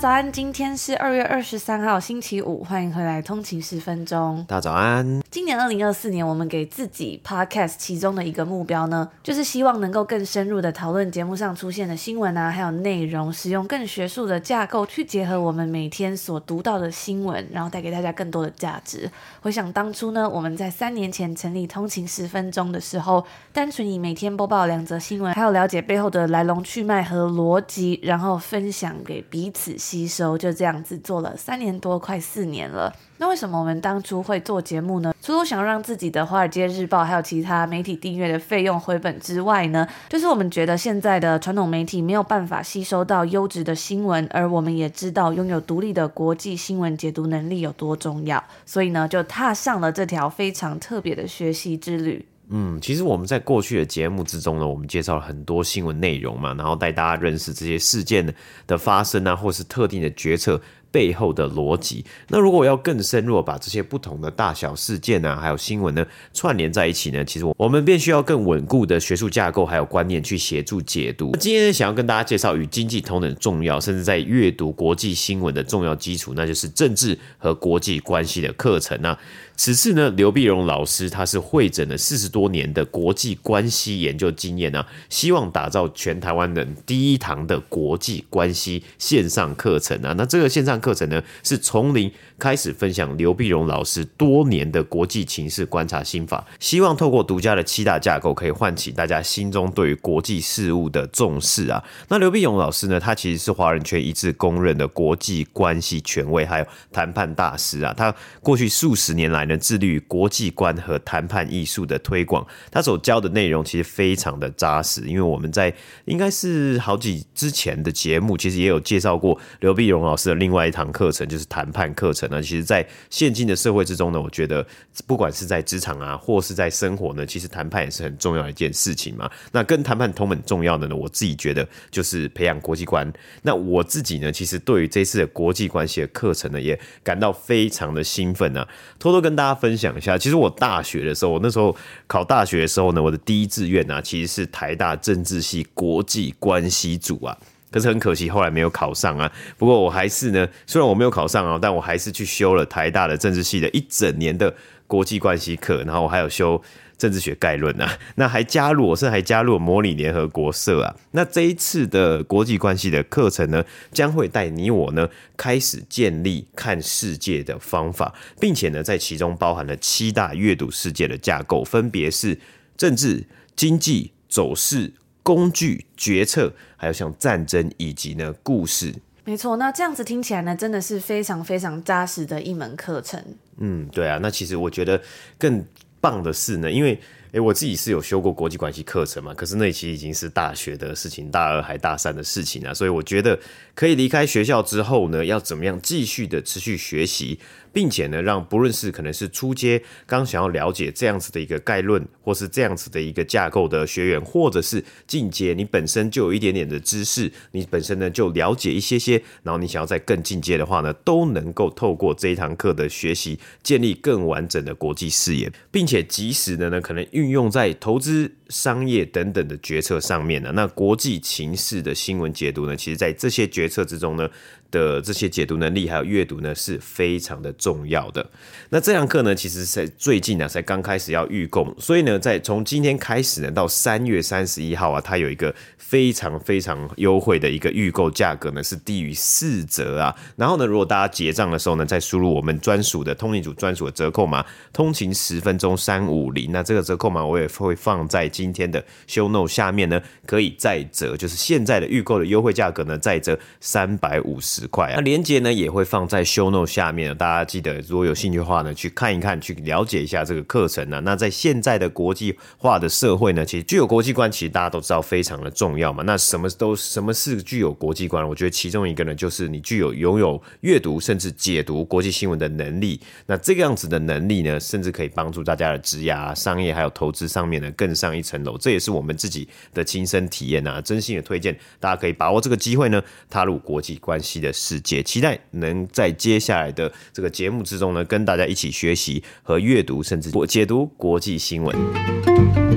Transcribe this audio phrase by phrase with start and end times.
[0.00, 4.42] 早安，今天是二月二十三号，星期五，欢迎回来通勤十分钟。
[4.48, 5.20] 大家早安。
[5.30, 19.10] 今年二零二四年，我们给自己 Podcast 其中的一个目标呢，就是希望能够更深入的讨论节目上出现的新闻啊，还有内容，使用更学术的架构去结合我们每天所读到的新闻，然后带给大家更多的价值。
[19.42, 23.22] 回想当初呢，我们在三年前成立通勤十分钟的时候，
[23.52, 29.76] 单纯以每天播报两则新闻，还有了解背后的来龙去脉和逻辑，然后分享给彼此。
[29.90, 32.94] 吸收就这样子做了三年多，快四年了。
[33.16, 35.12] 那为什么我们当初会做节目呢？
[35.20, 52.24] 除了想让自己的《华尔街日报》还有其他媒体订阅的费用回本之外呢，就是我们觉得现在的传统媒体没有办法吸收到优质的新闻，而我们也知道拥有独立的国际新闻解读能力有多重要，所以呢，就踏上了这条非常特别的学习之旅。
[52.52, 58.34] 嗯，其实我们在过去的节目之中呢，我们介绍了很多新闻内容嘛，然后带大家认识这些事件
[58.66, 62.04] 的发生啊，或是特定的决策背后的逻辑。
[62.26, 71.30] 那如果我要更深入把这些不同的大小事件啊，还有新闻呢串联在一起呢，其实我们便需要更稳固的学术架构还有观念去协助解读。
[71.36, 79.16] 今天想要跟大家介绍与经济同等重要，甚至在阅读国际新闻的重要基础，那就是政治和国际关系的课程啊。
[79.62, 90.14] 此次呢，刘碧荣老师他是汇整了四十多年的国际关系研究经验啊，希望打造全台湾人第一堂的国际关系线上课程啊。
[90.16, 101.84] 那这个线上课程呢，是从零开始分享刘碧荣老师多年的国际情势观察心法，希望透过独家的七大架构，可以唤起大家心中对于国际事务的重视啊。
[102.08, 107.92] 那刘碧荣老师呢，他其实是华人圈一致公认的国际关系权威，还有谈判大师啊。
[107.94, 115.02] 他过去数十年来，致力于国际观和谈判艺术的推广，他所教的内容其实非常的扎实。
[115.02, 115.72] 因为我们在
[116.04, 122.42] 应该是好几之前的节目，其实也有介绍过刘碧荣老师的另外一堂课程，就是谈判课程呢。
[122.42, 124.66] 其实，在现今的社会之中呢，我觉得
[125.06, 129.30] 不管是在职场啊，或是在生活呢，其实谈判也是很重要的一件事情嘛。
[129.52, 133.10] 那跟谈判同等重要的呢，我自己觉得就是培养国际观。
[133.42, 138.66] 那我自己呢，其实对于这次的国际关系的课程呢，也感到非常的兴奋啊。
[138.98, 141.74] 偷偷跟大大家分享一下，其实我大学的时候，我那时候
[142.06, 147.34] 考大学的时候呢，我的第一志愿啊，其实是台大政治系国际关系组啊。
[147.70, 149.32] 可是很可惜，后来没有考上啊。
[149.56, 154.54] 不过我还是呢，虽然我没有考上啊，但我还是去修了台大的政治系的一整年的
[154.86, 156.62] 国际关系课，然后我还有修。
[157.00, 160.94] 政治学概论啊， 那还加入，我是还加入了模拟联合国社啊。
[161.12, 172.38] 那这一次的国际关系的课程呢，将会带你我呢开始建立看世界的方法，并且呢，在其中包含了七大阅读世界的架构，分别是
[172.76, 173.24] 政治、
[173.56, 178.94] 经济、走势、工具、决策，还有像战争以及呢故事。
[179.24, 183.24] 没错，那这样子听起来呢，真的是非常非常扎实的一门课程。
[183.56, 185.00] 嗯，对啊，那其实我觉得
[185.38, 185.64] 更。
[186.00, 186.98] 棒的是呢，因为
[187.32, 193.38] 诶，我自己是有修过国际关系课程嘛，可是那其实已经是大学的事情，大二还大三的事情啊，所以我觉得
[193.74, 197.38] 可以离开学校之后呢，要怎么样继续的持续学习。
[197.72, 220.52] 并且呢，让不论是可能是初阶刚想要了解这样子的一个概论，或是这样子的一个架构的学员，或者是进阶，你本身就有一点点的知识，你本身呢就了解一些些，然后你想要再更进阶的话呢，都能够透过这一堂课的学习，建立更完整的国际视野，并且及时的呢，可能运用在投资、商业等等的决策上面呢。
[220.52, 224.28] 那国际情势的新闻解读呢，其实在这些决策之中呢。
[224.70, 228.24] 的这些解读能力还有阅读呢，是非常的重要的。
[228.68, 240.14] 那这堂课呢，其实在最近呢，才刚开始要预购，所以呢，在从今天开始呢，到三月三十一号啊，它有一个非常非常优惠的一个预购价格呢，是低于四折啊。
[240.36, 254.90] 然后呢，如果大家结账的时候呢，再输入我们专属的通勤组专属的折扣码，通勤十分钟三五零，那这个折扣码我也会放在今天的 show No 下面呢，可以再折，就是现在的预购的优惠价格呢，再折三百五十块。
[254.94, 261.02] 那链接呢也会放在 show No 下面，大家记得如果有兴趣的话呢，去看一看，去了解一下这个课程呢。
[261.02, 266.02] 那在现在的国际化的社会呢，其实具有国际观，其实大家都知道非常的重要嘛。
[266.06, 268.26] 那什么都什么是具有国际观？
[268.26, 273.00] 我觉得其中一个呢，就是你具有拥有阅读甚至解读国际新闻的能力。
[273.26, 278.58] 那这个样子的能力呢，甚至可以帮助大家的职业、商业还有投资上面呢更上一层楼。
[278.58, 285.02] 这也是我们自己的亲身体验啊，真心的推荐大家可以把握这个机会呢，踏入国际关系的世界。
[285.02, 292.69] 期待能在接下来的这个节目之中呢，跟大家一起学习和阅读，甚至解读国际新闻。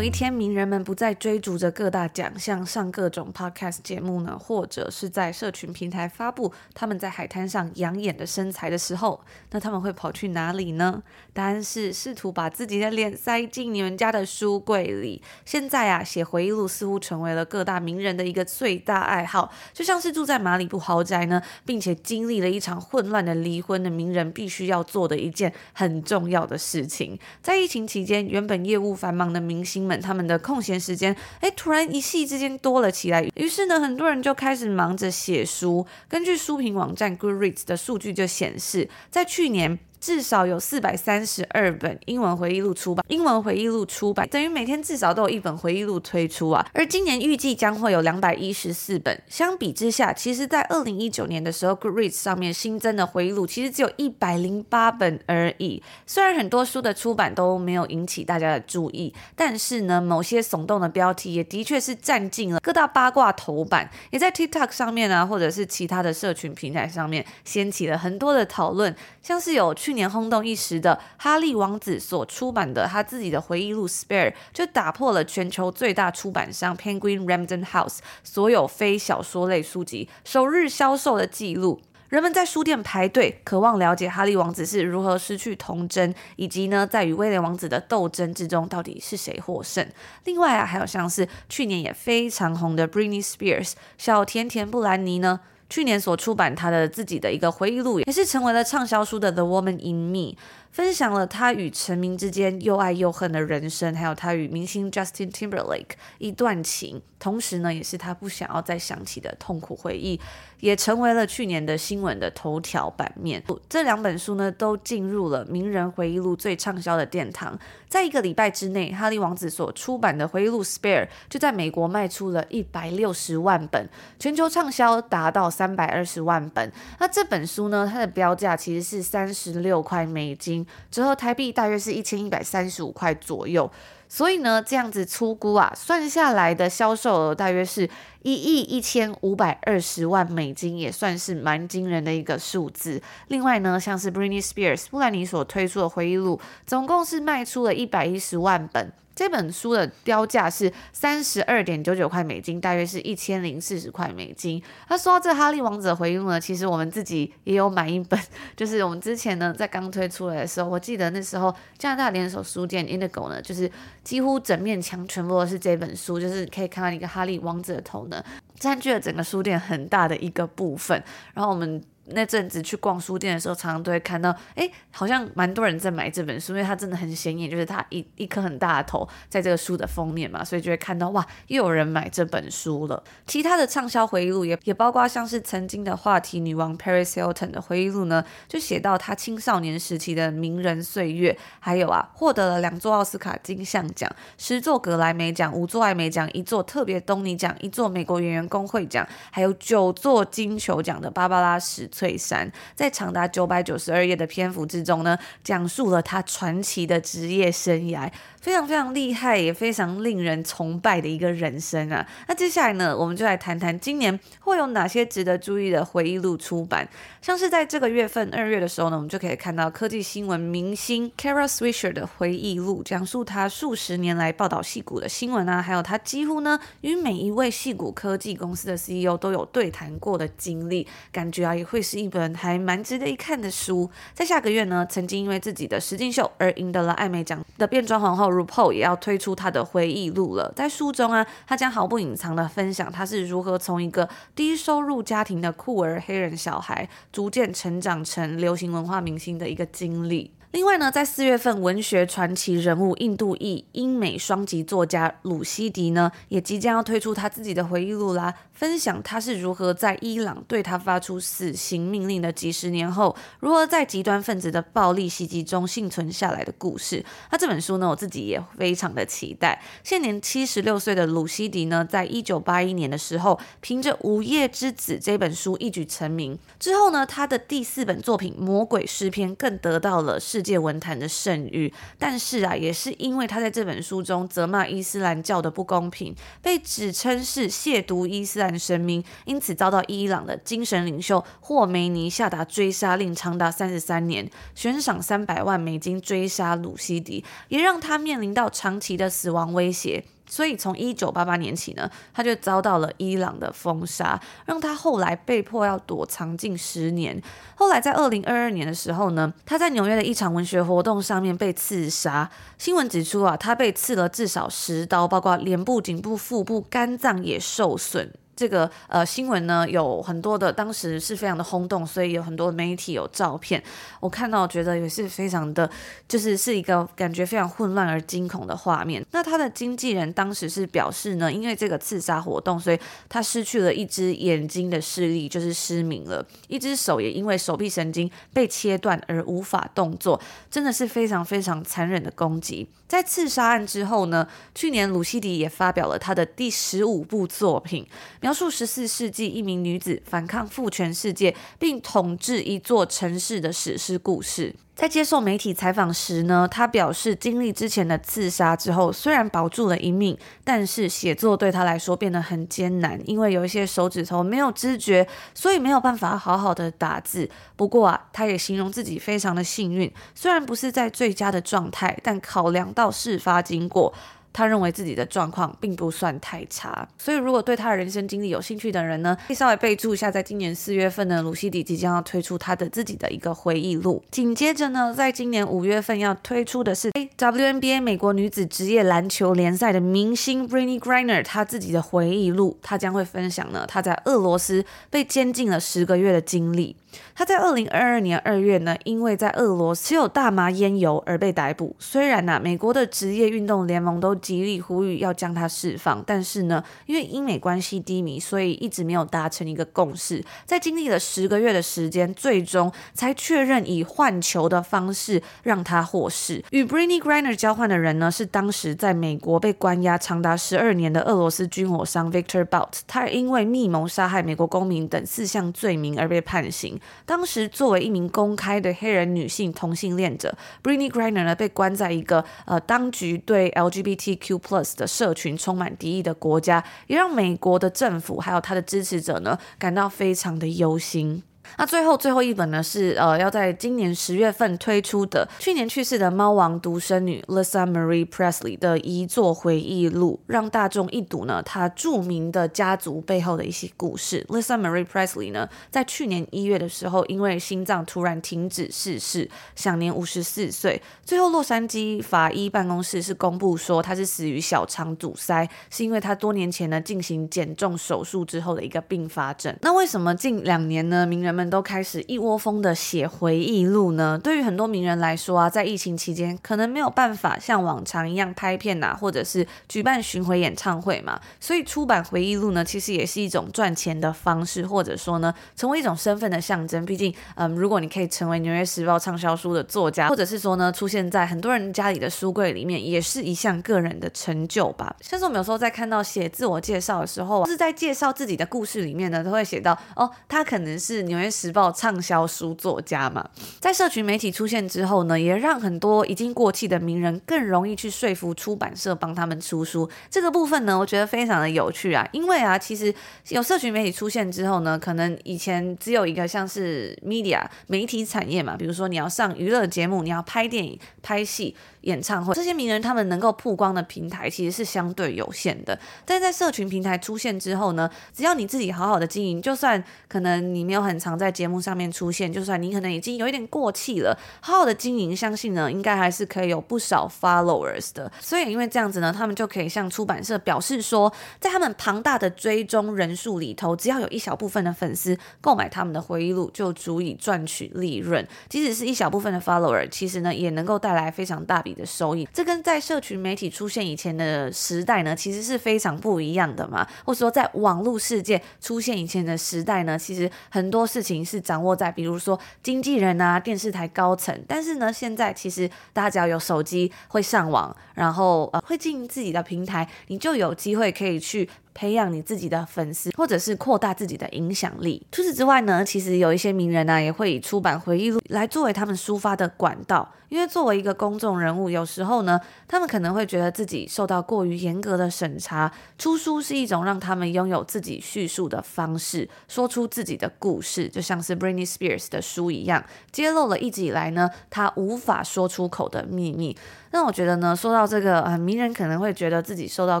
[0.00, 9.20] 有一天，名人们不再追逐着各大奖项，上各种 podcast 节目呢，或者是在社群平台发布他们在海滩上养眼的身材的时候，
[9.50, 11.02] 那他们会跑去哪里呢？
[11.34, 15.20] 答案是试图把自己的脸塞进你们家的书柜里。
[15.44, 27.18] 现在啊，写回忆录似乎成为了各大名人的一个最大爱好，就像是住在马里布豪宅呢，并且经历了一场混乱的离婚的名人必须要做的一件很重要的事情。
[27.42, 33.26] 在疫情期间，原本业务繁忙的明星他们的空闲时间，哎，突然一夕之间多了起来。
[33.36, 35.86] 于是呢，很多人就开始忙着写书。
[36.06, 39.78] 根据书评网站 Goodreads 的数据就显示，在去年。
[40.00, 46.66] 至少有四百三十二本英文回忆录出版，英文回忆录出版等于每天至少都有一本回忆录推出啊。
[46.72, 49.20] 而今年预计将会有两百一十四本。
[49.28, 55.82] 相比之下，其实在二零一九年的时候，Goodreads 上面新增的回忆录其实只有一百零八本而已。
[56.06, 69.89] 虽然很多书的出版都没有引起大家的注意，但是呢，某些耸动的标题也的确是占尽了各大八卦头版，也在 TikTok 上面啊，或者是其他的社群平台上面掀起了很多的讨论，像是有去。
[69.90, 81.80] 去年轰动一时的哈利王子所出版的他自己的回忆录《Spare》，就打破了全球最大出版商 Penguin Random House 所有非小说类书籍首日销售的记录。
[82.08, 89.84] 人们在书店排队，渴望了解哈利王子是如何失去童真，以及呢，在与威廉王子的斗争之中，到底是谁获胜。
[90.22, 95.40] 另外啊，还有像是去年也非常红的 Britney Spears 小甜甜布兰妮呢。
[95.70, 100.32] 去年所出版他的自己的一个回忆录，也是成为了畅销书的《The Woman in Me》。
[100.70, 110.20] 分享了他与成名之间又爱又恨的人生，还有他与明星 Justin Timberlake 一段情，同时呢，也是他不想要再想起的痛苦回忆，
[110.60, 113.42] 也成为了去年的新闻的头条版面。
[113.68, 117.58] 这两本书呢，都进入了名人回忆录最畅销的殿堂。
[117.88, 123.88] 在一个礼拜之内，哈利王子所出版的回忆录《Spare》就在美国卖出了一百六十万本，
[124.20, 126.70] 全球畅销达到三百二十万本。
[127.00, 130.59] 那这本书呢，它的标价其实是三十六块美金。
[130.90, 133.70] 折合台币大约是一千一百三十五块左右，
[134.08, 137.88] 所以呢，这样子粗估啊，算下来的销售额大约是
[138.22, 143.00] 一亿一千五百二十万美金，也算是蛮惊人的一个数字。
[143.28, 148.92] 另外呢，像是 Britney Spears 布兰妮所推出的回忆录，总共是卖出了一百一十万本。
[149.20, 154.62] 这本书的标价是三十二点九九块美金，大约是一千零四十块美金。
[154.88, 158.18] 他说到这《哈利王子》回忆录呢，其实我们自己也有买一本，
[158.56, 163.70] 就是我们之前呢在刚推出来的时候，我记得那时候加拿大连锁书店 Indigo 呢，就是
[164.02, 168.24] 几乎整面墙全部都是这本书，就是可以看到一个哈利王子的头呢，
[168.58, 171.04] 占据了整个书店很大的一个部分。
[171.34, 171.82] 然后我们。
[172.12, 183.02] 那阵子去逛书店的时候，常常都会看到，哎，好像蛮多人在买这本书，因为它真的很显眼，就是它一一颗很大的头在这个书的封面嘛，所以就会看到哇，又有人买这本书了。
[183.26, 208.10] 其他的畅销回忆录也也包括像是曾经的话题女王 Paris Hilton 的回忆录呢，就写到她青少年时期的名人岁月，还有啊，获得了两座奥斯卡金像奖、十座格莱美奖、五座艾美奖、一座特别东尼奖、一座美国演员工会奖，还有九座金球奖的芭芭拉史翠山在长达九百九十二页的篇幅之中呢，讲述了他传奇的职业生涯。
[208.40, 212.06] 非常非常厉害，也非常令人崇拜的一个人生啊！
[212.26, 216.88] 那接下来呢，我们就来谈谈今年会有哪些值得注意的回忆录出版。
[217.20, 233.90] 像是在这个月份二月的时候呢，我们就可以看到科技新闻明星 Kara Swisher 的回忆录，讲述他数十年来报道戏骨的新闻啊，还有他几乎呢与每一位戏骨科技公司的 CEO 都有对谈过的经历，感觉啊也会是一本还蛮值得一看的书。
[234.14, 238.29] 在下个月呢，曾经因为自己的实境秀而赢得了艾美奖的变装皇后。
[238.30, 250.32] RuPaul 也要推出他的回忆录了，在书中啊，他将毫不隐藏的分享他是如何从一个低收入家庭的酷儿黑人小孩，逐渐成长成流行文化明星的一个经历。
[250.52, 267.04] 另外呢，在四月份，文学传奇人物印度裔英美双籍作家鲁西迪呢，也即将要推出他自己的回忆录啦，分享他是如何在伊朗对他发出死刑命令的几十年后，如何在极端分子的暴力袭击中幸存下来的故事。
[267.30, 269.62] 那这本书呢，我自己也非常的期待。
[269.84, 276.36] 现年七十六岁的鲁西迪呢，在一九八一年的时候，凭着《午夜之子》这本书一举成名。
[276.58, 300.02] 之后呢，他的第四本作品《魔鬼诗篇》更得到了世界文坛的盛誉，但是啊，也是因为他在这本书中责骂伊斯兰教的不公平，被指称是亵渎伊斯兰神明，因此遭到伊朗的精神领袖霍梅尼下达追杀令，长达三十三年，悬赏三百万美金追杀鲁西迪，也让他面临到长期的死亡威胁。
[300.30, 307.20] 所以从一九八八年起呢，他就遭到了伊朗的封杀，让他后来被迫要躲藏近十年。
[307.56, 312.30] 后来在二零二二年的时候呢，他在纽约的一场文学活动上面被刺杀。
[312.56, 318.12] 新闻指出啊，他被刺了至少十刀，包括脸部、颈部、腹部、肝脏也受损。
[318.40, 323.62] 这个呃新闻呢，有很多的，当时是非常的轰动，所以有很多媒体有照片。
[324.00, 325.70] 我看到觉得也是非常的，
[326.08, 329.04] 就是是一个感觉非常混乱而惊恐的画面。
[329.10, 332.80] 那他的经纪人当时是表示呢，因为这个刺杀活动，所以
[333.10, 340.18] 他失去了一只眼睛的视力，就是失明了；一只手也因为手臂神经被切断而无法动作，
[340.50, 342.66] 真的是非常非常残忍的攻击。
[342.88, 347.86] 在刺杀案之后呢，去年鲁西迪也发表了他的第十五部作品，
[348.30, 354.54] 描述十四世纪一名女子反抗父权世界并统治一座城市的史诗故事。
[354.76, 367.28] 在接受媒体采访时呢，他表示经历之前的刺杀之后，虽然保住了一命，但是写作对他来说变得很艰难，因为有一些手指头没有知觉，所以没有办法好好的打字。
[367.56, 373.92] 不过啊，他也形容自己非常的幸运，虽然不是在最佳的状态，但考量到事发经过。
[374.32, 384.02] 他认为自己的状况并不算太差，所以如果对他的人生经历有兴趣的人呢，可以稍微备注一下，在今年四月份呢，鲁西迪即将要推出他的自己的一个回忆录。
[384.10, 396.76] 紧接着呢，在今年五月份要推出的是 WNBA 美国女子职业篮球联赛的明星 Brittney Griner 她自己的回忆录，她将会分享呢，她在俄罗斯被监禁了十个月的经历。
[397.14, 401.76] 他在二零二二年二月呢，因为在俄罗斯有大麻烟油而被逮捕。
[401.78, 410.24] 虽然呢、美国的职业运动联盟都极力呼吁要将他释放，但是呢，因为英美关系低迷，所以一直没有达成一个共识。
[410.46, 416.42] 在经历了十个月的时间，最终才确认以换球的方式让他获释。
[416.50, 422.80] 与 b r i n n y Griner 交换的人呢，是当时在美国被关押长达十二年的俄罗斯军火商 Victor Bout。
[422.86, 426.79] 他因为密谋杀害美国公民等四项罪名而被判刑。
[427.04, 441.22] 当时作为一名公开的黑人女性同性恋者，Britney Griner 呢，被关在一个呃当局对 LGBTQ+ 的社群充满敌意的国家，也让美国的政府还有他的支持者呢感到非常的忧心。
[441.56, 454.24] 那最后最后一本呢，是呃要在今年十月份推出的，去年去世的猫王独生女 Lisa Marie Presley 的遗作回忆录，让大众一睹呢她著名的家族背后的一些故事。
[454.28, 460.80] Lisa Marie Presley 呢，在去年一月的时候，因为心脏突然停止逝世，享年五十四岁。
[461.04, 469.54] 最后洛杉矶法医办公室是公布说，她是死于小肠阻塞，是因为她多年前呢进行减重手术之后的一个并发症。
[469.62, 474.18] 那为什么近两年呢，名人们都开始一窝蜂的写回忆录呢？
[474.22, 486.84] 对于很多名人来说啊，在疫情期间可能没有办法像往常一样拍片呐，或者是举办巡回演唱会嘛，所以出版回忆录呢，其实也是一种赚钱的方式，或者说呢，成为一种身份的象征。
[486.84, 494.96] 毕竟，嗯，如果你可以成为《纽约时报》畅销书的作家，或者是说呢，出现在很多人家里的书柜里面，也是一项个人的成就吧。
[495.00, 503.28] 像是我们有时候在看到写自我介绍的时候，是在介绍自己的故事里面呢，都会写到哦，他可能是《纽约》时报畅销书作家嘛，
[503.60, 509.88] 在社群媒体出现之后呢，也让很多已经过气的名人更容易去说服出版社帮他们出书。
[510.10, 512.92] 这个部分呢，我觉得非常的有趣啊，因为啊，其实
[513.28, 521.54] 有社群媒体出现之后呢，可能以前只有一个像是 media 媒体产业嘛，比如说你要上娱乐节目，你要拍电影、拍戏。
[521.82, 525.78] 演唱会，这些名人他们能够曝光的平台其实是相对有限的。
[526.04, 538.10] 但在社群平台出现之后呢，只要你自己好好的经营，就算可能你没有很常在节目上面出现，就算你可能已经有一点过气了，好好的经营，相信呢应该还是可以有不少 followers 的。
[538.20, 548.26] 所以因为这样子呢，他们就可以向出版社表示说，在他们庞大的追踪人数里头，只要有一小部分的粉丝购买他们的回忆录，就足以赚取利润。
[548.48, 552.28] 即使是一小部分的 follower，其实呢也能够带来非常大笔的收益。
[552.32, 556.86] 这跟在社群媒体出现以前的时代呢，其实是非常不一样的嘛。
[557.04, 564.38] 或者说，在网络世界出现以前的时代呢，其实很多事情是掌握在，比如说经纪人啊、电视台高层。
[564.46, 571.48] 但是呢，现在其实大家只要有手机，会上网，然后呃会经营自己的平台，你就有机会可以去。
[571.74, 575.06] 培养你自己的粉丝，或者是扩大自己的影响力。
[575.12, 580.12] 除此之外呢，其实有一些名人呢、也会以出版回忆录来作为他们抒发的管道。
[580.28, 585.72] 因为作为一个公众人物，有时候呢，他们可能会觉得自己受到过于严格的审查。
[585.98, 596.56] 出书是一种让他们拥有自己叙述的方式，说出自己的故事，就像是 Britney Spears 的书一样，揭露了一直以来呢，他无法说出口的秘密。
[596.92, 600.00] 那我觉得呢，说到这个，呃，名人可能会觉得自己受到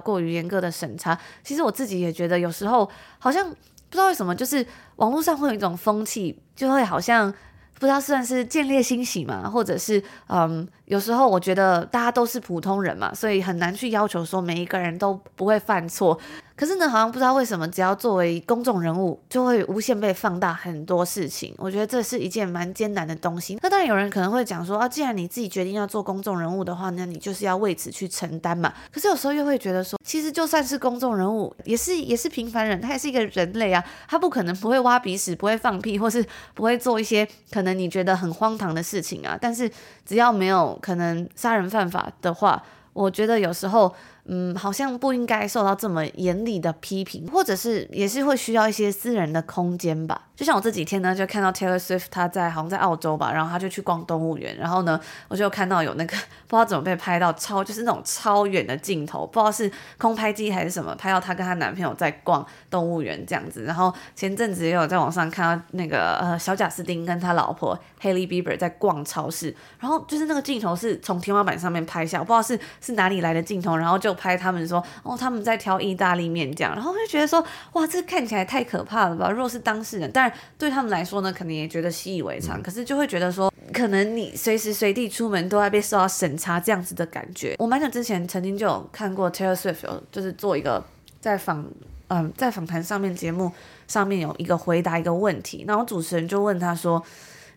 [0.00, 1.18] 过于严格的审查。
[1.42, 3.56] 其实我自己也觉得，有时候好像不
[3.92, 7.32] 知道为什么，就是网络上会有一种风气，就会好像。
[7.78, 16.18] 不知道算是见猎心喜嘛，或者是嗯，有时候我觉得大家都是普通人嘛，所以很难去要求说每一个人都不会犯错。
[16.56, 21.54] 可是呢，好像不知道为什么，只要作为公众人物，就会无限被放大很多事情。
[21.56, 23.56] 我觉得这是一件蛮艰难的东西。
[23.62, 28.74] 那当然有人可能会讲说啊，既然你自己决定要做公众人物的话，那你就是要为此去承担嘛。
[28.92, 39.38] 可是有时候又会觉得说，其实就算是公众人物，也是也是平凡人，他也是一个人类啊，他不可能不会挖鼻屎，不会放屁，或是不会做一些可能你觉得很荒唐的事情啊。
[39.40, 39.70] 但是
[40.04, 43.94] 只要没有可能杀人犯法的话，我觉得有时候。
[44.32, 50.28] 嗯，好像不应该受到这么严厉的批评，或者是也是会需要一些私人的空间吧。
[50.36, 63.64] 就像我这几天呢，就看到 Taylor Swift 他在好像在澳洲吧，然后他就去逛动物园，然后呢，我就看到有那个不知道怎么被拍到超就是那种超远的镜头，不知道是空拍机还是什么，拍到她跟她男朋友在逛动物园这样子。
[63.64, 80.30] 然后前阵子也有在网上看到那个呃小贾斯汀跟他老婆 Hailey Bieber 在逛超市，然后就是那个镜头是从天花板上面拍下，我不知道是是哪里来的镜头，然后就拍他们说哦他们在挑意大利面这样，然后我就觉得说哇这看起来太可怕了吧，如果是当事人，当然。
[80.58, 87.54] 对他们来说呢，可能也觉得习以为常，可是就会觉得说，可能你随时随地出门都在被受到审查这样子的感觉。
[87.58, 90.84] 我蛮久之前曾经就有看过 Taylor Swift 有就是做一个
[91.18, 91.64] 在访，
[92.08, 93.50] 嗯，在访谈上面节目
[93.88, 97.02] 上面有一个回答一个问题，然后主持人就问他说，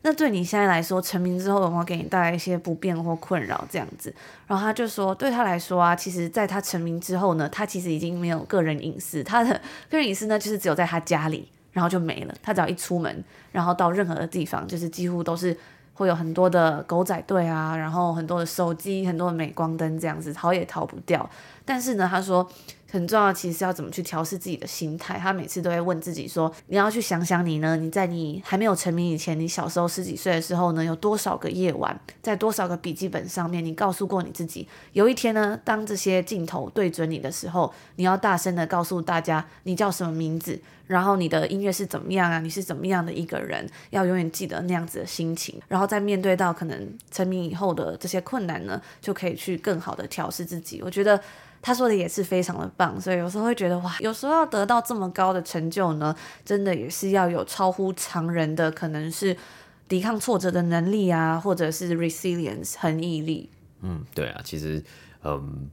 [0.04, 4.14] 那对你现在来说，成名之后有没有给你带来一些不便或困扰这样子？
[4.46, 11.50] 然后他就说，对他来说啊，其实在他成名之后呢，他其实已经没有个人隐私，他的个人隐私呢，就是只有在他家里。
[11.74, 12.36] 然后就没了。
[12.44, 15.58] 他只要一出门，然后到任何的地方，就是几乎都是
[15.96, 21.28] 会有很多的狗仔队啊，然后很多的手机，很多的镁光灯这样子，逃也逃不掉。
[21.66, 22.48] 但是呢，他说。
[22.94, 25.18] 很重要，其实是要怎么去调试自己的心态。
[25.18, 27.76] 他每次都会问自己说：“你要去想想你呢？
[27.76, 42.40] 你在你还没有成名以前，你小时候十几岁的时候呢，有多少个夜晚，在多少个笔记本上面，你告诉过你自己，有一天呢，当这些镜头对准你的时候，你要大声的告诉大家你叫什么名字，然后你的音乐是怎么样啊？
[42.42, 43.68] 你是怎么样的一个人？
[43.90, 50.80] 要永远记得那样子的心情，然后在面对到可能成名以后的这些困难呢，就可以去更好的调试自己。
[50.84, 51.20] 我觉得。
[51.64, 59.36] 他说的也是非常的棒，所以有时候会觉得哇，有时候要得到这么高的成就呢，真的也是要有超乎常人的，可能是
[59.88, 63.50] 抵抗挫折的能力啊，或者是 resilience 恒毅力。
[63.82, 64.84] 嗯，对啊，其实
[65.24, 65.70] 嗯，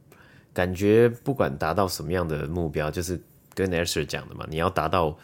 [0.55, 3.21] 感觉不管达到什么样的目标，就是
[3.53, 5.19] 跟 Esther 讲的嘛，你要达到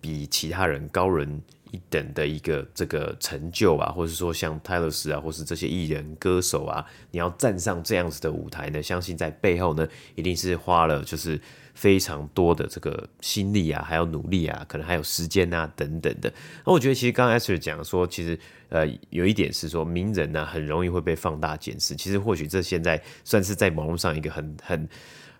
[0.00, 1.42] 比其他人高人。
[1.72, 11.40] 一等的一个这个成就啊，或者说像泰勒斯啊，或是这些艺人歌手啊，你要站上这样子的舞台呢，相信在背后呢，一定是花了就是
[11.74, 16.30] 非常多的这个心力啊，还有努力啊，可能还有时间啊等等的。
[16.66, 21.96] 那我觉得其实刚刚 Esther 讲说，其实呃有一点是说，名人呢很容易会被放大检视。
[21.96, 24.88] 其实或许这现在算是在网络上一个很很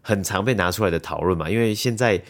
[0.01, 2.23] 很常被拿出来的讨论嘛，因为现在。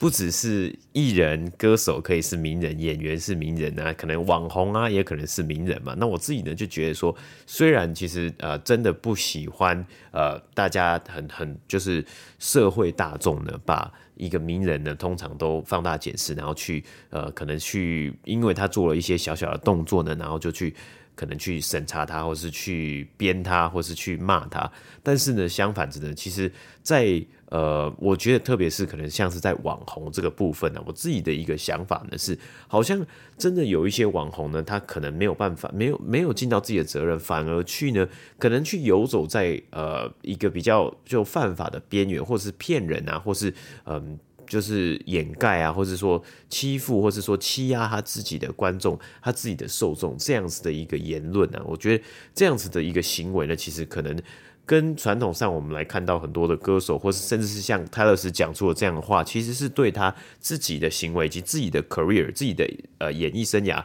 [0.00, 5.94] 不只是艺人、歌手可以是名人，演员是名人啊，可能网红啊也可能是名人嘛。
[5.98, 7.14] 那我自己呢就觉得说，
[7.46, 12.02] 虽然其实呃真的不喜欢呃大家很很就是
[12.38, 20.74] 社会大众呢把一个名人呢，通常都放大检视，然后去呃，可能去因为他做了一些小小的动作呢，然后就去。
[21.20, 24.72] 可能去审查他，或是去编他，或是去骂他。
[25.02, 26.50] 但是呢，相反着呢，其实
[26.82, 33.04] 在，呃，我觉得特别是可能像是在网红这个部分呢，我自己的一个想法呢是，好像
[33.36, 43.52] 真的有一些网红呢，他可能没有办法，没有没有尽到自己的责任，反而去呢，可能去游走在呃一个比较就犯法的边缘，或是骗人啊，或是
[43.84, 44.18] 嗯。
[44.50, 54.20] 就是掩盖啊，或者说欺负，或者说欺压他自己的观众，他自己的受众，这样子的一个言论呢、我觉得这样子的一个行为呢，其实可能
[54.66, 63.80] 跟传统上我们来看到很多的歌手，或是甚至是像泰勒斯讲出的这样的话，其实是对他自己的行为以及自己的 career、自己的呃演艺生涯，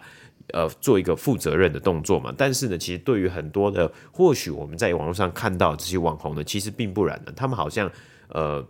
[0.51, 2.33] 呃做一个负责任的动作嘛。
[2.35, 7.87] 但是呢，其实对于很多的，或许我们在网络上看到这些网红呢，其实并不然的，他们好像。
[8.29, 8.65] 呃，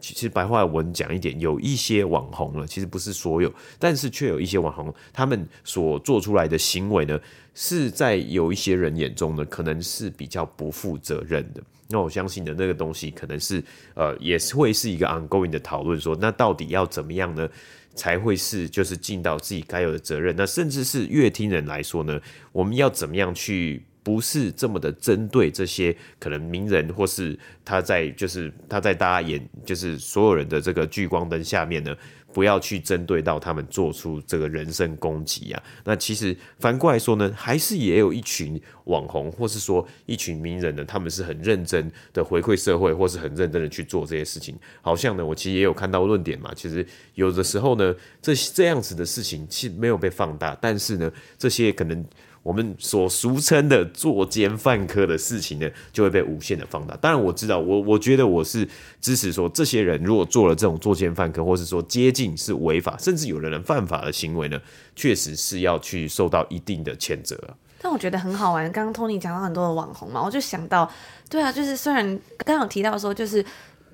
[0.00, 7.20] 其实白话文讲一点，有一些网红了，其实不是所有，但是却有一些网红，他们所做出来的行为呢，
[7.54, 11.62] 是在有一些人眼中呢，可能是比较不负责任的。
[11.88, 13.62] 那我相信的那个东西，可能是
[13.94, 17.48] 呃，也是会是一个 ongoing 的讨论，说那到底要怎么样呢，
[17.94, 20.34] 才会是就是尽到自己该有的责任？
[20.36, 22.20] 那甚至是乐听人来说呢，
[22.52, 23.84] 我们要怎么样去？
[24.02, 31.96] 不是这么的针对这些可能名人，或是他在就是他在大家眼就是所有人的这个聚光灯下面呢，
[32.32, 35.62] 不要去针对到他们做出这个人身攻击啊。
[35.84, 44.56] 那其实反过来说呢，还是也有一群网红，或是说一群名人呢，他们是很认真的回馈社会，或是很认真的去做这些事情。
[44.80, 46.84] 好像呢，我其实也有看到论点嘛，其实
[47.14, 52.04] 有的时候呢，这这样子的事情其实没有被放大，但是呢，这些可能。
[52.42, 56.96] 我们所俗称的作奸犯科的事情呢，就会被无限的放大。
[56.96, 58.68] 当然，我知道，我我觉得我是
[59.00, 64.60] 支持说，这些人如果做了这种作奸犯科，或是说接近是违法，甚至有的人犯法的行为呢，
[64.96, 67.38] 确实是要去受到一定的谴责。
[67.80, 70.90] 但我觉得很好玩，刚刚 Tony 讲到很多的网红嘛，我就想到，
[71.28, 72.04] 对啊，就是虽然
[72.38, 73.44] 刚刚有提到说，就是。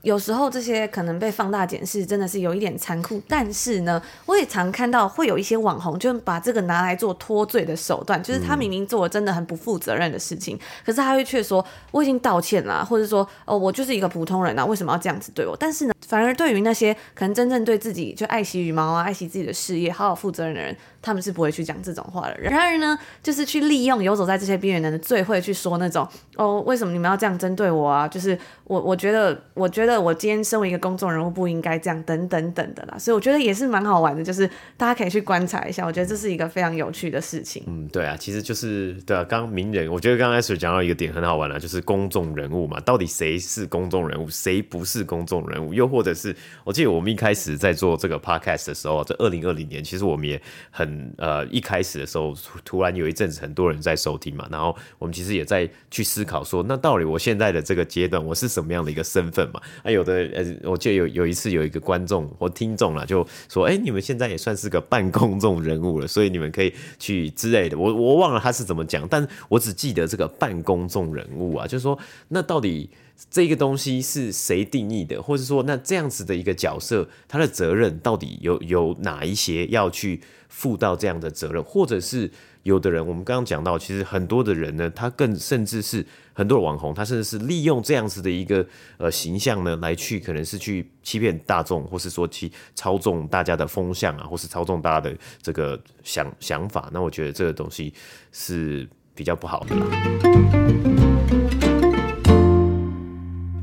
[0.03, 3.21] 有时候这些可能被放大检视，真的是有一点残酷。
[3.29, 15.57] 但是呢，我也常看到会有一些网红，就把这个拿来做脱罪的手段，就是他明明做了真的很不负责任的事情，可是他会却说我已经道歉了，或者说哦，我就是一个普通人啊，为什么要这样子对我？
[15.59, 20.77] 但是呢，反而对于那些可能真正对自己就爱惜羽毛啊、爱惜自己的事业、好好负责任的人。
[21.01, 22.37] 他们是不会去讲这种话的。
[22.39, 28.07] 然而呢，就是去利用游走在这些边缘人的人，最会去说那种哦，为什么你们要这样针对我啊？
[28.09, 32.99] 就是我，我觉得，我觉得我今天身为一个公众人物，不应该这样，等等等的啦。
[32.99, 35.87] 所以我觉得也是蛮好玩的，就是大家可以去观察一下。
[35.87, 37.63] 我觉得这是一个非常有趣的事情。
[37.67, 39.23] 嗯，对啊，其实就是对啊。
[39.23, 45.73] 刚名人，我觉得刚开始讲到一个点很好玩了，就是公众人物嘛，到底谁是公众人物，谁不是公众人物？
[45.73, 51.13] 又或者是，我记得我们一开始在做这个 podcast 的时候，在二零二零年，其实我们也很。
[51.19, 59.61] 呃，一开始的时候，突然有一阵子很多人在收听嘛，然后我们其实也在去思考说，那到底我现在的这个阶段，我是什么样的一个身份嘛？
[59.83, 67.79] 啊，有的呃，我记得有有一次有一个观众或听众啦，就说，哎、你们现在也算是个半公众人物了，所以你们可以去之类的。
[67.79, 72.91] 我我忘了他是怎么讲，但我只记得这个半公众人物啊，就是说，那到底。
[73.29, 82.31] 这个东西是谁定义的，或者说，那这样子的一个角色，他的责任到底有有哪一些要去负到这样的责任，或者是
[82.69, 86.05] 有的人，我们刚刚讲到，其实很多的人呢，他更甚至是
[86.35, 88.65] 很多的网红，他甚至是利用这样子的一个
[88.99, 96.91] 呃形象呢，来去可能是去欺骗大众，或是说去操纵大家的风向啊，或是操纵大家的这个想想法。
[96.93, 97.95] 那我觉得这个东西
[98.33, 99.87] 是比较不好的啦。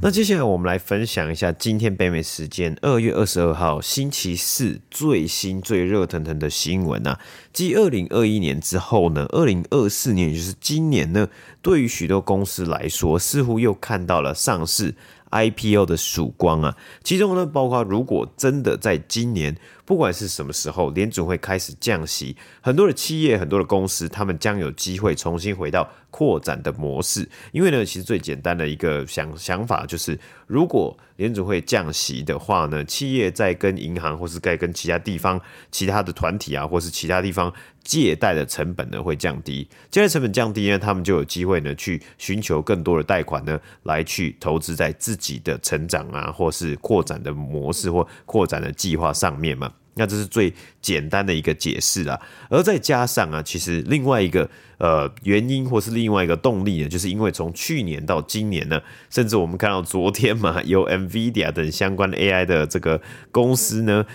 [0.02, 7.20] 那接下来我们来分享一下今天北美时间二月二十二号星期四最新最热腾腾的新闻啊！
[7.52, 11.28] 继二零二一年之后呢，二零二四年也就是今年呢，
[11.64, 14.94] 对于许多公司来说，似乎又看到了上市
[15.36, 16.78] IPO 的曙光啊！
[17.04, 19.56] 其中呢，包括如果真的在今年。
[19.88, 27.30] 不管是什么时候，联准会开始降息，很多的企业、很多的公司，他们将有机会重新回到扩展的模式。
[27.52, 37.54] 因为呢，其实最简单的一个想想法就是，如果联准会降息的话呢，企业在跟银行或是在跟其他地方、其他的团体啊，或是其他地方
[37.86, 39.66] 借贷的成本呢会降低。
[39.90, 49.72] 借贷成本降低呢，他们就有机会呢去寻求更多的贷款呢，来去投资在自己的成长啊，或是扩展的模式或扩展的计划上面嘛。
[49.98, 52.20] 那这是最简单的一个解释啦。
[52.50, 63.00] 而再加上啊，其实另外一个呃原因或是另外一个动力呢，就是因为从去年到今年呢，甚至我们看到昨天嘛，有 NVIDIA 等相关 AI 的这个
[63.32, 64.06] 公司呢。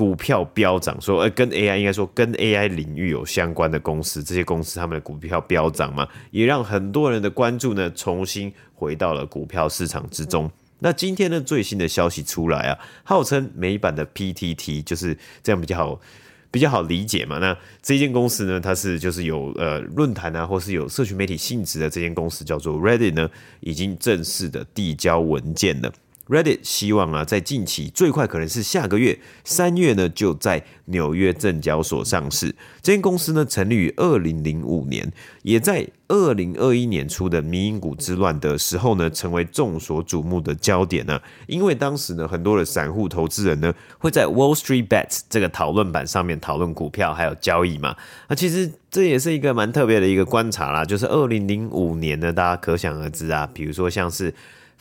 [0.00, 10.50] 股票飙涨，说呃，跟 AI 应该说跟 AI 领域有相关的公司，这些公司他们的股票飙涨嘛，也让很多人的关注呢重新回到了股票市场之中。
[10.78, 16.00] 那今天呢最新的消息出来啊，号称美版的 PTT 就是这样比较好
[16.50, 17.38] 比较好理解嘛。
[17.38, 23.28] 那这间公司呢，它是就是有呃论坛啊，或是有社群媒体性质的这间公司叫做 Reddit 呢，
[23.60, 25.92] 已经正式的递交文件了。
[26.30, 32.54] Reddit 希望啊，在近期最快可能是下个月三月呢，就在纽约证交所上市。
[32.80, 35.12] 这间公司呢，成立于二零零五年，
[35.42, 41.20] 也在二零二一年初的迷因股之乱的时候呢，成为众所瞩目的焦点呢。
[41.48, 47.96] 因为当时呢，很多的散户投资人呢，会在 Wall Street Bets 这个讨论板上面讨论股票还有交易嘛。
[48.28, 54.32] 那其实这也是一个蛮特别的一个观察啦，就是二零零五年呢，大家可想而知啊，比如说像是。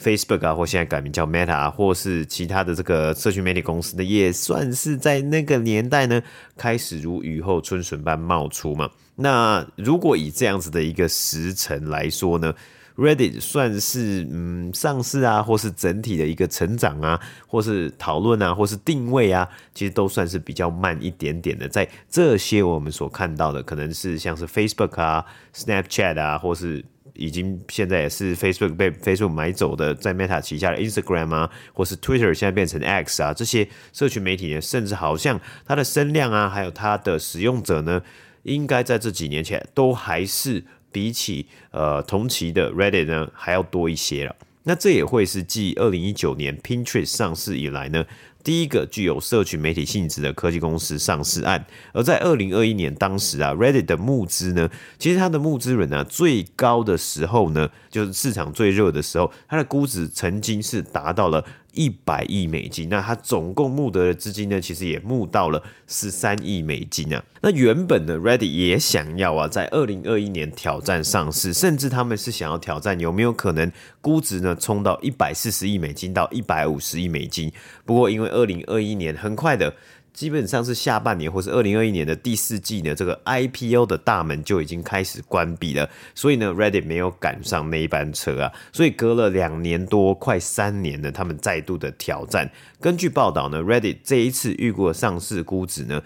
[0.01, 6.21] Facebook 啊，或现在改名叫 Meta 啊，或是其他的这个社群媒体公司呢，也算是在那个年代呢，
[6.55, 8.89] 开始如雨后春笋般冒出嘛。
[9.15, 12.55] 那如果以这样子的一个时程来说呢
[12.95, 21.67] ，Reddit 算是嗯上市啊，或是整体的一个成长啊，或是讨论啊，或是定位啊，其实都算是比较慢一点点的。
[21.67, 26.85] 在这些我们所看到的，可能是像是 Facebook 啊、Snapchat 啊，或是。
[27.13, 38.02] 已经现在也是 Facebook 被 Facebook 买走的，在 Meta 旗下的 Instagram 啊，或是 Twitter 现在变成 X 啊，这些社群媒体呢，甚至好像它的声量啊，还有它的使用者呢，
[38.43, 44.36] 应该在这几年前都还是比起呃同期的 Reddit 呢还要多一些了。
[44.63, 48.06] 那这也会是继二零一九年 Pinterest 上市以来呢，
[48.43, 61.43] 第一个具有社群媒体性质的科技公司上市案，而在二零二一年，当时啊，Reddit 的募资呢，其实它的募资人呢最高的时候呢，就是市场最热的时候，它的估值曾经是达到了。
[61.79, 67.23] 一百亿美金，那他总共募得的资金呢，其实也募到了十三亿美金啊。
[67.41, 77.49] 那原本呢 Ready 也想要啊，在二零二一年挑战上市，甚至他们是想要挑战有没有可能估值呢冲到一百四十亿美金到一百五十亿美金。
[77.85, 79.73] 不过因为二零二一年很快的。
[80.19, 92.51] 基本上是下半年或是二零二一年的第四季呢，这个 IPO 的大门就已经开始关闭了，所以呢，Reddit 没有赶上那一班车啊，所以隔了两年多，快三年呢，他们再度的挑战。
[92.82, 96.03] 根据报道呢，Reddit 这一次预估的上市估值呢，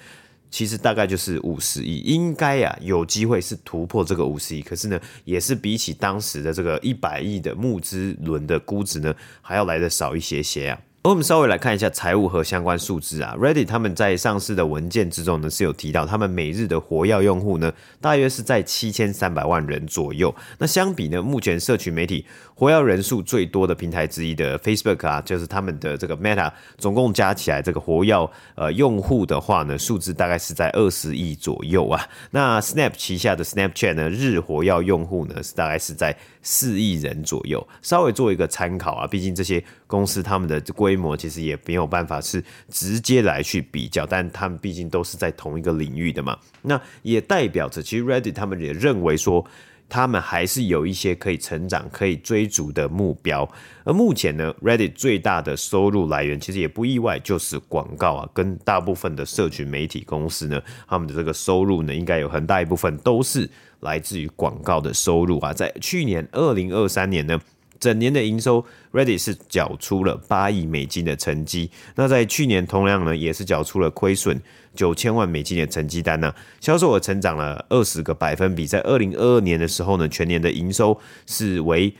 [0.51, 10.79] 其实大概就是五十亿，应该啊有机会是突破这个五十亿，可是呢，也是比起当时的这个一百亿的募资轮的估值呢，还要来得少一些些啊。
[11.03, 20.33] 我们稍微来看一下财务和相关数字啊，Reddit 他们在上市的文件之中呢是有提到，他们每日的活跃用户呢大约是在七千三百万人左右。
[20.59, 32.07] 那相比呢，目前社群媒体活跃人数最多的平台之一的 Facebook 啊，就是他们的这个 Meta，总共加起来这个活跃呃用户的话呢，数字大概是在二十亿左右啊。
[32.31, 37.67] 那 Snap 旗下的 Snapchat 呢，日活跃用户呢是大概是在四亿人左右。
[37.81, 39.61] 稍微做一个参考啊，毕竟这些
[39.93, 46.35] 公司他们的规模其实也没有办法是直接来去比较，但他们毕竟都是在同一个领域的嘛。
[46.63, 49.45] 那也代表着，其实 Reddit 他们也认为说，
[49.87, 53.47] 他们还是有一些可以成长、可以追逐的目标。
[53.83, 63.47] 而目前呢，Reddit 最大的收入来源其实也不意外，就是广告啊，跟大部分的社群媒体公司呢，他们的这个收入呢，应该有很大一部分都是
[63.81, 65.53] 来自于广告的收入啊。
[65.53, 67.39] 在去年二零二三年呢。
[67.83, 71.69] 整年的营收，Ready 是缴出了八亿美金的成绩。
[71.95, 74.41] 那在去年同样呢，也是缴出了亏损
[74.73, 76.33] 九千万美金的成绩单呢。
[76.61, 81.93] 销售额成长了二十个百分比，在二零二二年的时候呢，全年的营收是为。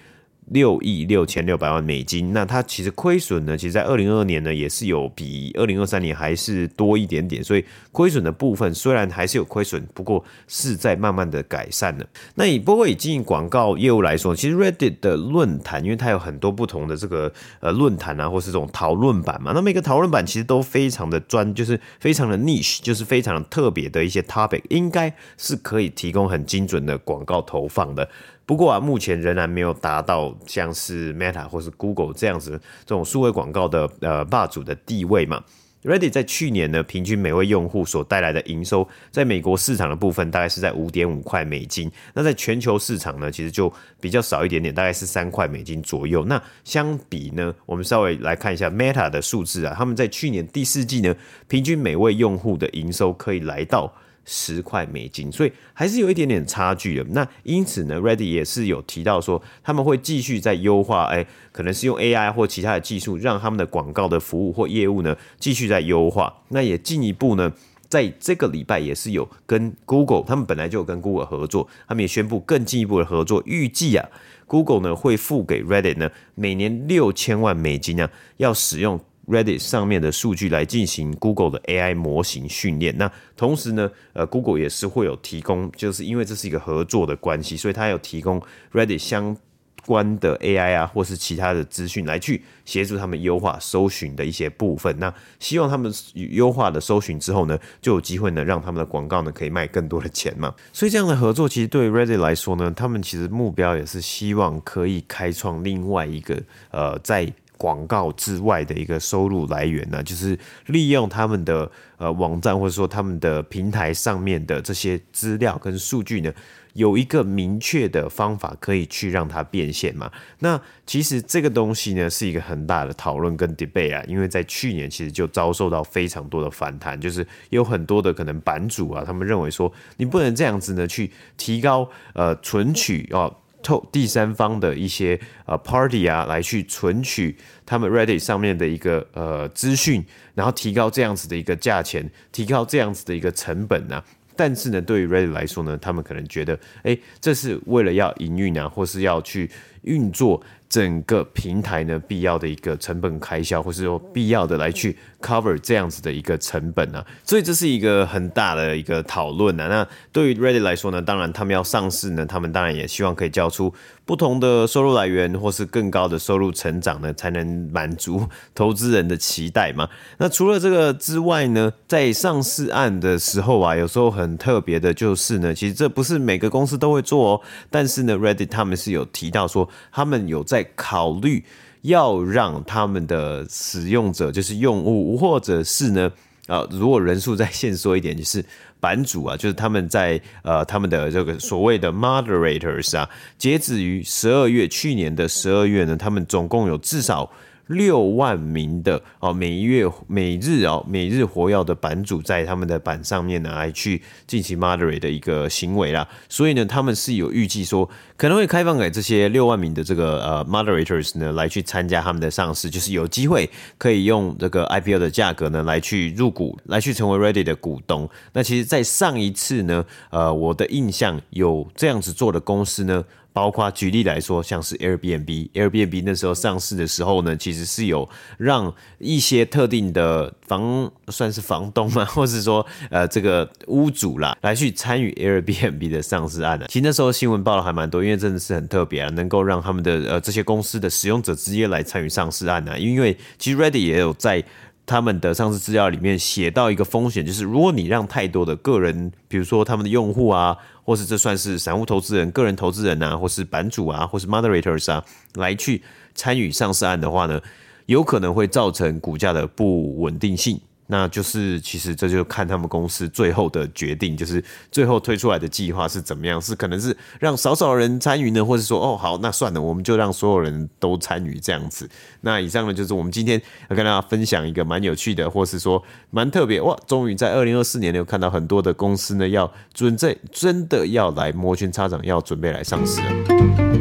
[0.48, 12.06] 六亿六千六百万美金，那它其实亏损呢，其实，在二零二二年呢，也是有比二零二三年还是多一点点，所以亏损的部分虽然还是有亏损，不过是在慢慢的改善了。
[12.36, 28.10] 那以不过以经营广告业务来说，其实 Reddit 的论坛，因为它有很多不同的这个呃论坛啊，或是这种讨论版嘛，那每个讨论版其实都非常的专，就是非常的 niche，就是非常特别的一些 topic，应该是可以提供很精准的广告投放的。
[28.46, 35.44] 不过啊，目前仍然没有达到像是 Meta 或是 Google 这样子这种数位广告的呃霸主的地位嘛。
[35.84, 41.92] Reddit 在去年呢，平均每位用户所带来的营收，在美国市场的部分大概是在五点五块美金。
[42.14, 46.24] 那在全球市场呢，其实就比较少一点点，大概是三块美金左右。
[46.24, 51.14] 那相比呢，我们稍微来看一下 Meta 的数字啊，他们在去年第四季呢，
[51.50, 53.94] 平均每位用户的营收可以来到。
[54.26, 57.04] 十块美金，所以还是有一点点差距的。
[57.10, 66.34] 那因此呢，Reddit 也是有提到说，他们会继续在优化，哎，可能是用 AI 或其他的技术，让他们的广告的服务或业务呢继续在优化。
[66.50, 67.52] 那也进一步呢，
[67.90, 74.10] 在这个礼拜也是有跟 Google，他们本来就有跟 Google 合作，他们也宣布更进一步的合作，预计啊
[74.48, 79.00] ，Google 呢会付给 Reddit 呢每年六千万美金啊，要使用。
[79.28, 82.98] Reddit 上面的数据来进行 Google 的 AI 模型训练。
[82.98, 88.42] 那同时呢，呃，Google 也是会有提供，就是因为这是一个合作的关系，所以它有提供
[88.74, 89.38] Reddit 相
[89.86, 94.98] 关的 AI 啊，或是其他的资讯来去协助他们优化搜寻的一些部分。
[95.00, 100.54] 那希望他们优化的搜寻之后呢，就有机会呢，让他们的广告呢可以卖更多的钱嘛。
[100.74, 107.34] 所以这样的合作其实对 Reddit 来说呢，他们其实目标也是希望可以开创另外一个呃在。
[107.64, 116.34] 广告之外的一个收入来源呢，就是利用他们的呃网站或者说他们的平台上面的这些资料跟数据呢，
[116.74, 120.12] 有一个明确的方法可以去让它变现嘛。
[120.40, 133.34] 那其实这个东西呢是一个很大的讨论跟 debate 啊，因为在去年其实就遭受到非常多的反弹，就是有很多的可能版主啊，他们认为说你不能这样子呢去提高呃存取哦。
[133.64, 144.04] 透第三方的一些呃 party 啊，来去存取他们 ready 上面的一个呃资讯，然后提高这样子的一个价钱，提高这样子的一个成本呢、
[144.36, 149.50] 但是呢，对于 ready 来说呢，他们可能觉得，哎，这是为了要营运啊，或是要去
[149.82, 150.40] 运作。
[150.74, 159.68] 整个平台呢，必要的一个成本开销，或是说必要的来去 cover 这样子的一个成本啊，所以这是一个很大的一个讨论啊。
[159.68, 163.72] 那对于 Reddit 来说呢，当然他们要上市呢，他们当然也希望可以交出
[164.04, 169.88] 不同的收入来源，或是更高的收入成长呢，才能满足投资人的期待嘛。
[170.18, 181.44] 那除了这个之外呢，在上市案的时候啊，有时候很特别的就是呢，其实这不是每个公司都会做哦，但是呢，Reddit 他们是有提到说，他们有在考虑
[181.82, 186.12] 要让他们的使用者，就是用户，或者是呢，
[186.48, 188.44] 呃，如果人数再限缩一点，就是
[188.80, 197.30] 版主啊，就是他们在呃他们的这个所谓的 moderators 啊，截止于十二月，去年的十二月呢，他们总共有至少。
[197.68, 206.08] 六万名的哦，每月每日哦，每日活跃的版主在他们的版上面呢，来去进行 moderate 的一个行为啦。
[206.28, 218.10] 所以呢，他们是有预计说可能会开放给这些六万名的这个呃 moderators 呢，来去参加他们的上市，就是有机会可以用这个 IPO 的价格呢来去入股，来去成为 ready 的股东。
[218.34, 223.04] 那其实，在上一次呢，呃，我的印象有这样子做的公司呢。
[223.34, 236.68] 包括举例来说，像是 Airbnb，Airbnb 那时候上市的时候呢，其实是有让一些特定的房算是房东嘛， 或是说呃这个屋主啦，来去参与 Airbnb 的上市案的。
[236.68, 242.80] 其实那时候新闻报道还蛮多，因为真的是很特别啊，能够让他们的呃这些公司的使用者直接来参与上市案呢。
[242.80, 244.44] 因为其实 Reddit 也有在
[244.86, 250.56] 他们的上市资料里面写到一个风险，就是如果你让太多的个人，比如说他们的用户啊。
[250.84, 255.04] 或是这算是散户投资人、个人投资人啊，或是版主啊，或是 moderators 啊，
[255.36, 255.82] 来去
[256.14, 257.42] 参与上市案的话呢，
[257.86, 260.60] 有可能会造成股价的不稳定性。
[260.88, 271.90] 那就是，其实这就看他们公司最后的决定，就是最后推出来的计划是怎么样，是可能是让少少人参与呢，或者说，哦，好，那算了，我们就让所有人都参与这样子。
[272.22, 283.73] 那以上呢，就是我们今天要跟大家分享一个蛮有趣的，或是说蛮特别哇，终于在二零二四年呢，有看到很多的公司呢，要准备真的要来摩拳擦掌，要准备来上市了。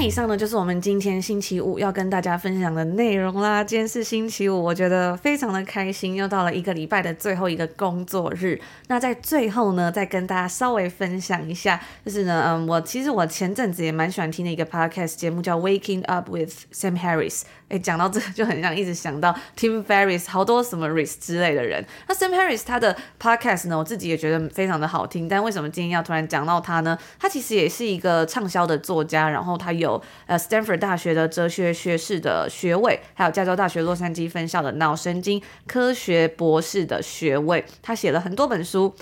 [0.00, 3.64] 那以上呢，就是我们今天星期五要跟大家分享的内容啦。
[3.64, 8.60] 今天是星期五，我觉得非常的开心，又到了一个礼拜的最后一个工作日。
[8.86, 17.42] 那在最后呢，再跟大家稍微分享一下，就是呢，嗯，我其实我前阵子也蛮喜欢听的一个 podcast 节目，叫 Waking Up with Sam Harris。
[17.68, 21.84] 诶，讲到这就很像一直想到 Tim Ferriss，好多什么 Riss 之类的人。
[22.08, 25.28] 那 Sam Harris 他的 podcast 呢，我自己也觉得非常的好听。
[25.28, 26.98] 但为什么今天要突然讲到他呢？
[27.18, 37.64] 他其实也是一个畅销的作家，然后他有呃 Stanford 大学的哲学学士的学位，还有加州大学洛杉矶分校的脑神经科学博士的学位。
[37.82, 38.94] 他写了很多本书。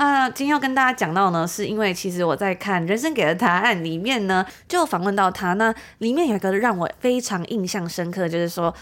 [0.00, 5.52] 啊，今天要跟大家讲到呢，是因为其实我在看《人生给的答案》里面呢，就访问到他。
[5.52, 8.74] 那里面有一个让我非常印象深刻，就是说，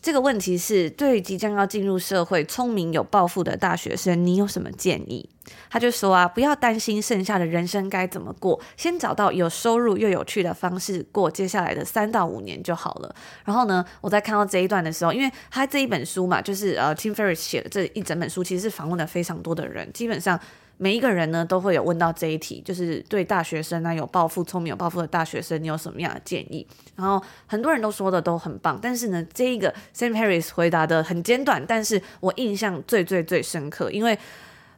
[0.00, 5.28] 这个问题是对即将要进入社会、聪明有抱负的大学生，你有什么建议？
[5.68, 13.12] 他就说啊，不要担心剩下的人生该怎么过，先找到有收入又有趣的方式过接下来的三到五年就好了。
[13.44, 20.38] 然后呢，我在看到这一段的时候，因为他这一本书嘛，就是呃，Tim Ferriss 写的这一整本书，其实是访问了非常多的人，基本上。
[20.82, 26.66] 每一个人呢都会有问到这一题，就是对大学生啊有抱负、聪明有抱负的大学生，你有什么样的建议？
[26.96, 34.18] 然后很多人都说的都很棒，但是呢，这一个 Sam Harris 回答的很简短，但是我印象最最最深刻，因为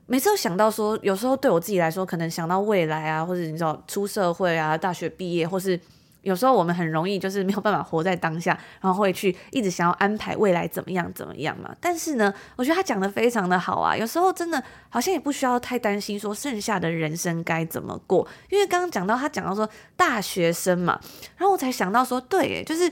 [0.06, 5.78] 每次都想到说，有时候对我自己来说，可能想到未来啊，或者你知道出社会啊、大学毕业，或是。
[6.22, 11.74] 有时候我们很容易就是没有办法活在当下，然后会去一直想要安排未来怎么样怎么样嘛。
[11.80, 13.96] 但是呢，我觉得他讲的非常的好啊。
[13.96, 21.00] 有时候真的好像也不需要太担心说剩下的人生该怎么过，因为刚刚讲到他讲到说大学生嘛，
[21.36, 22.90] 然后我才想到说，对，就是。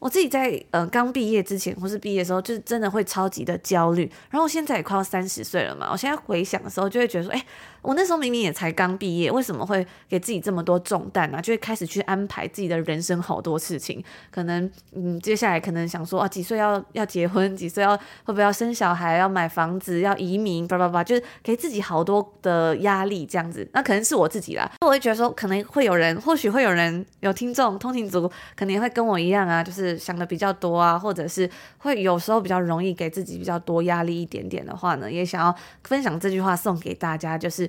[0.00, 4.08] 我自己在呃刚毕业之前或是毕业的时候，就是真的会超级的焦虑。
[4.30, 7.44] 然后现在也快要三十岁了嘛，我现在回想的时候，就会觉得说，哎，
[7.88, 11.40] 我那时候明明也才刚毕业，为什么会给自己这么多重担呢？
[11.40, 14.04] 就会开始去安排自己的人生好多事情。
[14.30, 23.66] 可能嗯，接下来可能想说啊，几岁要要结婚，几岁要会不会要生小孩，要买房子，要移民，叭叭叭，就是给自己好多的压力这样子。
[23.72, 29.88] 那可能是我自己啦，我会觉得说，可能会有人，或许会有人有听众通勤族，可能也会跟我一样啊，就是。
[29.98, 37.68] 想的比较多啊，或者是会有时候比较容易给自己比较多压力一点点的话呢，也想要分享这句话送给大家，就是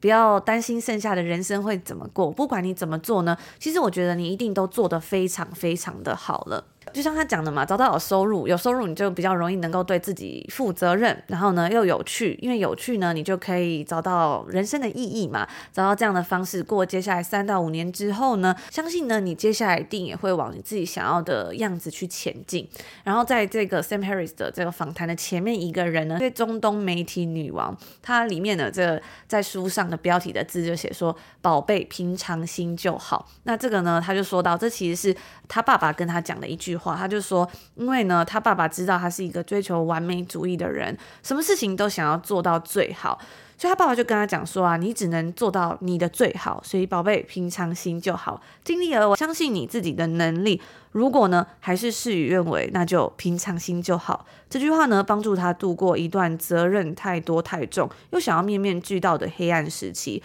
[0.00, 6.64] 不要担心剩下的人生会怎么过，不管你怎么做呢，其实我觉得你一定都做得非常非常的好了。
[6.92, 22.68] 就像他讲的嘛，找到有收入，有收入你就比较容易能够对自己负责任，然后呢又有趣，因为有趣呢，你就可以找到人生的意义嘛，找到这样的方式过接下来三到五年之后呢，相信呢你接下来一定也会往你自己想要的样子去前进。
[23.04, 35.16] 然后在这个 Sam Harris 的这个访谈的前面一个人呢，对中东媒体女王，她里面的这个在书上的标题的字就写说：“宝贝，平常心就好。”那这个呢，他就说到，这其实是
[35.46, 36.70] 他爸爸跟他讲的一句。
[36.80, 43.18] 话，他就说，因为呢，他爸爸知道他是一个追求完美主义的人，什么事情都想要做到最好，
[43.60, 50.58] 所以他爸爸就跟他讲说啊，你只能做到你的最好，所以宝贝，平常心就好，尽力而为，相信你自己的能力。
[50.92, 54.24] 如果呢，还是事与愿违，那就平常心就好。
[54.48, 60.22] 这句话呢，帮助他度过一段责任太多太重，又想要面面俱到的黑暗时期。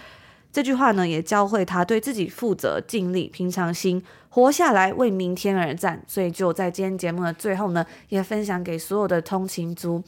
[0.53, 6.01] 这句话呢，也教会他对自己负责、尽力、平常心，活下来，为明天而战。
[6.07, 10.01] 所以就在今天节目的最后呢，也分享给所有的通勤族，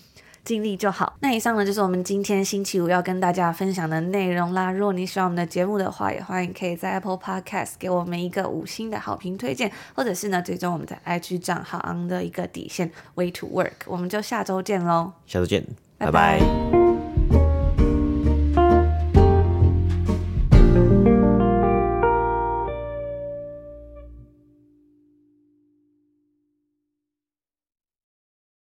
[0.47, 1.17] 尽力就好。
[1.19, 4.71] 那以上呢，就是我们今天星期五要跟大家分享的内容啦。
[4.71, 13.87] 如果你喜欢我们的节目的话，也欢迎可以在 Apple Podcast 给我们一个五星的好评推荐，或者是呢，追踪我们的 IG 账号 on 的一个底线 Way to Work。
[13.87, 15.65] 我们就下周见喽，下周见，
[15.97, 16.39] 拜拜。
[16.39, 17.16] 拜拜。